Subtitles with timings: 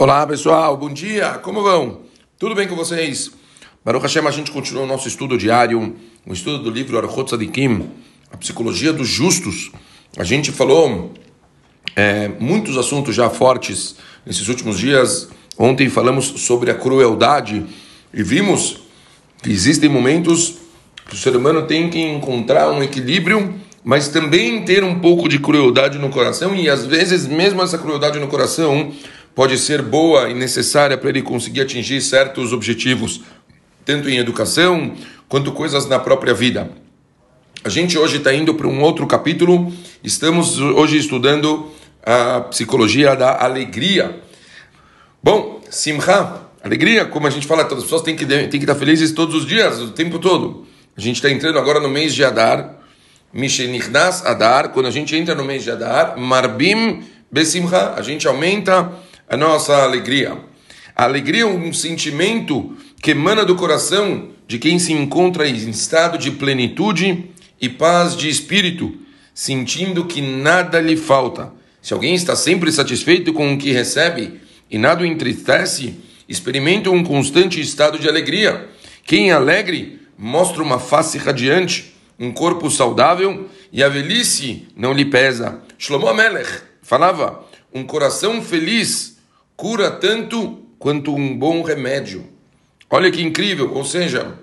[0.00, 2.00] Olá pessoal, bom dia, como vão?
[2.38, 3.32] Tudo bem com vocês?
[3.84, 5.94] Baruch Hashem, a gente continua o nosso estudo diário,
[6.26, 7.86] o estudo do livro Archot Tzadikim,
[8.32, 9.70] a psicologia dos justos.
[10.16, 11.12] A gente falou
[11.94, 15.28] é, muitos assuntos já fortes nesses últimos dias.
[15.58, 17.66] Ontem falamos sobre a crueldade
[18.14, 18.78] e vimos
[19.42, 20.54] que existem momentos
[21.10, 23.54] que o ser humano tem que encontrar um equilíbrio,
[23.84, 28.18] mas também ter um pouco de crueldade no coração e às vezes mesmo essa crueldade
[28.18, 28.94] no coração
[29.34, 33.20] pode ser boa e necessária para ele conseguir atingir certos objetivos,
[33.84, 34.94] tanto em educação
[35.28, 36.70] quanto coisas na própria vida.
[37.62, 41.70] A gente hoje está indo para um outro capítulo, estamos hoje estudando
[42.02, 44.18] a psicologia da alegria.
[45.22, 48.74] Bom, Simcha, alegria, como a gente fala, todas as pessoas têm que, têm que estar
[48.74, 50.66] felizes todos os dias, o tempo todo.
[50.96, 52.78] A gente está entrando agora no mês de Adar,
[53.32, 58.90] Mishenichnas Adar, quando a gente entra no mês de Adar, Marbim Besimcha, a gente aumenta
[59.30, 60.36] a nossa alegria.
[60.96, 66.18] A alegria é um sentimento que emana do coração de quem se encontra em estado
[66.18, 68.92] de plenitude e paz de espírito,
[69.32, 71.52] sentindo que nada lhe falta.
[71.80, 75.94] Se alguém está sempre satisfeito com o que recebe e nada o entristece,
[76.28, 78.68] experimenta um constante estado de alegria.
[79.04, 85.04] Quem é alegre mostra uma face radiante, um corpo saudável e a velhice não lhe
[85.04, 85.60] pesa.
[85.78, 86.50] Shlomo Amelech
[86.82, 89.09] falava: um coração feliz
[89.60, 92.24] cura tanto quanto um bom remédio.
[92.88, 94.38] Olha que incrível, ou seja,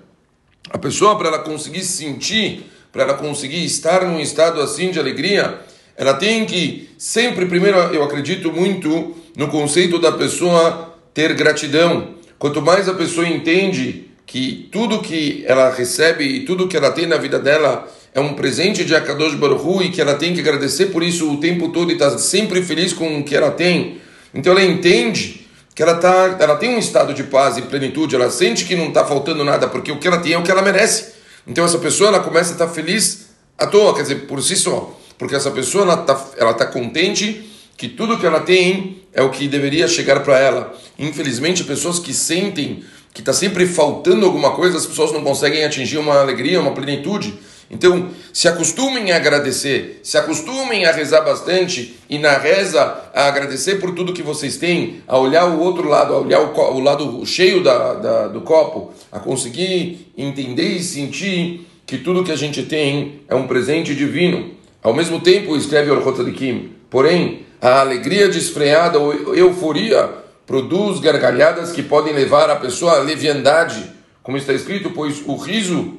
[0.70, 5.58] a pessoa para ela conseguir sentir, para ela conseguir estar num estado assim de alegria,
[5.96, 12.14] ela tem que sempre primeiro eu acredito muito no conceito da pessoa ter gratidão.
[12.38, 17.06] Quanto mais a pessoa entende que tudo que ela recebe e tudo que ela tem
[17.06, 20.86] na vida dela é um presente de Akadosh Baruch e que ela tem que agradecer
[20.86, 23.98] por isso o tempo todo e estar tá sempre feliz com o que ela tem,
[24.32, 28.30] então ela entende que ela, tá, ela tem um estado de paz e plenitude, ela
[28.30, 30.60] sente que não está faltando nada, porque o que ela tem é o que ela
[30.60, 31.14] merece.
[31.46, 34.56] Então essa pessoa ela começa a estar tá feliz à toa, quer dizer, por si
[34.56, 34.98] só.
[35.16, 39.30] Porque essa pessoa ela está ela tá contente que tudo que ela tem é o
[39.30, 40.74] que deveria chegar para ela.
[40.98, 42.82] Infelizmente, pessoas que sentem
[43.14, 47.38] que está sempre faltando alguma coisa, as pessoas não conseguem atingir uma alegria, uma plenitude.
[47.70, 52.80] Então, se acostumem a agradecer, se acostumem a rezar bastante e na reza
[53.14, 56.76] a agradecer por tudo que vocês têm, a olhar o outro lado, a olhar o,
[56.76, 62.32] o lado cheio da, da, do copo, a conseguir entender e sentir que tudo que
[62.32, 64.50] a gente tem é um presente divino.
[64.82, 70.08] Ao mesmo tempo, escreve Orchot Kim, porém, a alegria desfreada ou euforia
[70.46, 73.90] produz gargalhadas que podem levar a pessoa à leviandade,
[74.22, 75.98] como está escrito, pois o riso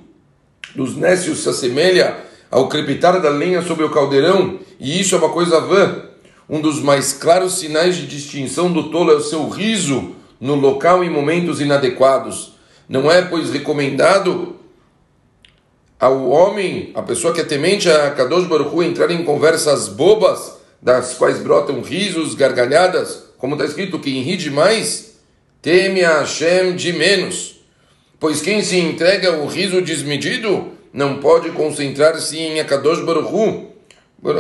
[0.76, 2.18] dos nécios se assemelha
[2.52, 6.04] ao crepitar da lenha sobre o caldeirão, e isso é uma coisa vã.
[6.50, 11.04] Um dos mais claros sinais de distinção do tolo é o seu riso no local
[11.04, 12.54] e momentos inadequados.
[12.88, 14.56] Não é, pois, recomendado
[16.00, 21.14] ao homem, a pessoa que é temente a Kadosh Baruch entrar em conversas bobas, das
[21.14, 25.20] quais brotam risos, gargalhadas, como está escrito, quem ri demais,
[25.62, 27.59] teme a Hashem de menos.
[28.20, 33.68] Pois quem se entrega ao riso desmedido não pode concentrar-se em Akadosh Baruchu.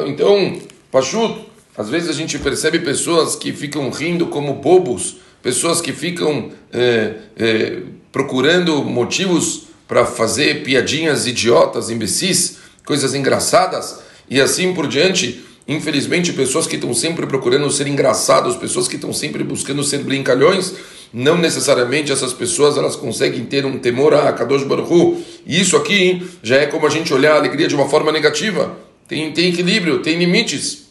[0.06, 0.60] Então,
[0.92, 1.46] Pachut,
[1.78, 7.14] às vezes a gente percebe pessoas que ficam rindo como bobos, pessoas que ficam é,
[7.38, 7.82] é,
[8.12, 15.46] procurando motivos para fazer piadinhas idiotas, imbecis, coisas engraçadas e assim por diante.
[15.68, 20.74] Infelizmente, pessoas que estão sempre procurando ser engraçados, pessoas que estão sempre buscando ser brincalhões,
[21.14, 25.22] não necessariamente essas pessoas elas conseguem ter um temor a Kadosh Baruch Hu.
[25.46, 28.78] E isso aqui já é como a gente olhar a alegria de uma forma negativa.
[29.08, 30.90] Tem, tem equilíbrio, tem limites.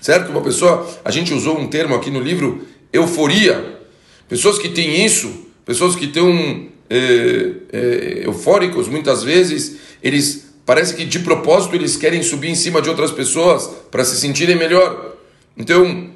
[0.00, 0.30] Certo?
[0.30, 3.80] Uma pessoa, a gente usou um termo aqui no livro, euforia.
[4.28, 11.04] Pessoas que têm isso, pessoas que estão é, é, eufóricos, muitas vezes, eles parece que
[11.04, 15.16] de propósito eles querem subir em cima de outras pessoas para se sentirem melhor.
[15.56, 16.10] Então,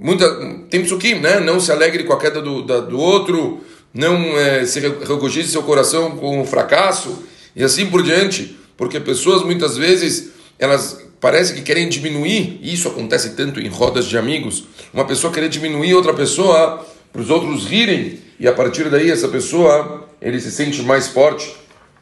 [0.00, 0.28] muita,
[0.70, 1.38] tem psukim, né?
[1.40, 3.60] Não se alegre com a queda do, da, do outro,
[3.92, 7.22] não é, se regozije seu coração com o fracasso
[7.54, 12.88] e assim por diante, porque pessoas muitas vezes elas parece que querem diminuir, e isso
[12.88, 17.66] acontece tanto em rodas de amigos, uma pessoa querer diminuir outra pessoa para os outros
[17.66, 21.54] rirem e a partir daí essa pessoa ele se sente mais forte.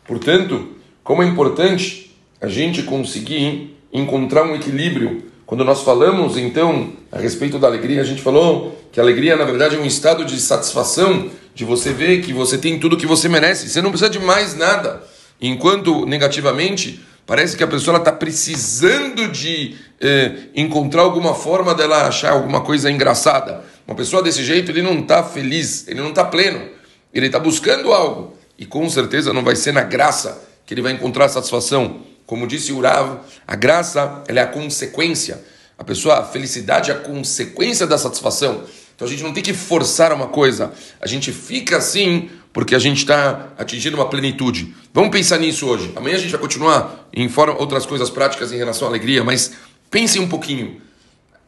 [0.06, 0.69] Portanto,
[1.03, 5.25] como é importante a gente conseguir encontrar um equilíbrio.
[5.49, 9.47] Quando nós falamos, então, a respeito da alegria, a gente falou que a alegria, na
[9.47, 13.31] verdade, é um estado de satisfação, de você ver que você tem tudo que você
[13.31, 13.67] merece.
[13.67, 15.03] Você não precisa de mais nada.
[15.41, 22.33] Enquanto, negativamente, Parece que a pessoa está precisando de eh, encontrar alguma forma dela achar
[22.33, 23.62] alguma coisa engraçada.
[23.87, 26.71] Uma pessoa desse jeito, ele não está feliz, ele não está pleno.
[27.12, 28.35] Ele está buscando algo.
[28.59, 32.01] E com certeza não vai ser na graça que ele vai encontrar satisfação.
[32.29, 35.43] Como disse o Rav, a graça é a consequência.
[35.79, 38.65] A pessoa, a felicidade é a consequência da satisfação.
[38.95, 40.71] Então a gente não tem que forçar uma coisa.
[41.01, 44.75] A gente fica assim porque a gente está atingindo uma plenitude.
[44.93, 45.91] Vamos pensar nisso hoje.
[45.97, 49.53] Amanhã a gente vai continuar em forma outras coisas práticas em relação à alegria, mas
[49.91, 50.83] pensem um pouquinho.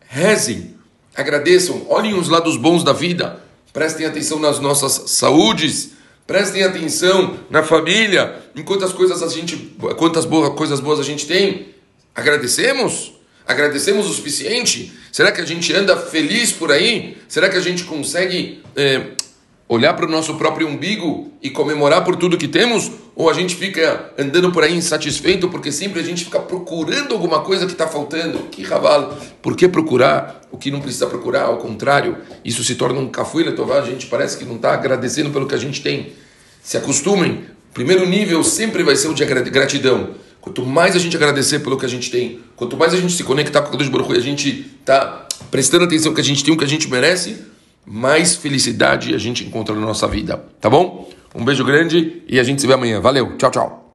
[0.08, 0.76] Rezem,
[1.14, 3.38] agradeçam, olhem os lados bons da vida,
[3.70, 5.90] prestem atenção nas nossas saúdes,
[6.30, 9.56] prestem atenção na família, em quantas coisas a gente,
[9.98, 11.70] quantas boas, coisas boas a gente tem.
[12.14, 13.14] Agradecemos?
[13.44, 14.92] Agradecemos o suficiente?
[15.10, 17.16] Será que a gente anda feliz por aí?
[17.26, 19.08] Será que a gente consegue é,
[19.70, 22.90] olhar para o nosso próprio umbigo e comemorar por tudo que temos?
[23.14, 27.42] Ou a gente fica andando por aí insatisfeito porque sempre a gente fica procurando alguma
[27.42, 28.40] coisa que está faltando?
[28.50, 29.14] Que cavalo!
[29.40, 31.42] Por que procurar o que não precisa procurar?
[31.42, 33.80] Ao contrário, isso se torna um cafuira tovar.
[33.80, 36.14] A gente parece que não está agradecendo pelo que a gente tem.
[36.60, 37.44] Se acostumem.
[37.70, 40.10] O primeiro nível sempre vai ser o de gratidão.
[40.40, 43.22] Quanto mais a gente agradecer pelo que a gente tem, quanto mais a gente se
[43.22, 46.52] conectar com o Deus Baruch e a gente tá prestando atenção que a gente tem
[46.52, 47.36] o que a gente merece,
[47.86, 51.08] mais felicidade a gente encontra na nossa vida, tá bom?
[51.34, 53.00] Um beijo grande e a gente se vê amanhã.
[53.00, 53.80] Valeu, tchau, tchau.